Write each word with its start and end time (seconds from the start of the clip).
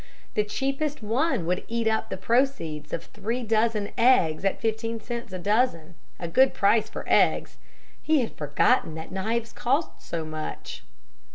The 0.33 0.43
cheapest 0.43 1.03
one 1.03 1.45
would 1.45 1.63
eat 1.67 1.87
up 1.87 2.09
the 2.09 2.17
proceeds 2.17 2.91
of 2.91 3.03
three 3.03 3.43
dozen 3.43 3.91
eggs 3.99 4.43
at 4.43 4.59
fifteen 4.59 4.99
cents 4.99 5.31
a 5.31 5.37
dozen 5.37 5.93
a 6.19 6.27
good 6.27 6.55
price 6.55 6.89
for 6.89 7.03
eggs! 7.07 7.59
He 8.01 8.21
had 8.21 8.33
forgotten 8.35 8.95
that 8.95 9.11
knives 9.11 9.53
cost 9.53 10.01
so 10.01 10.25
much. 10.25 10.81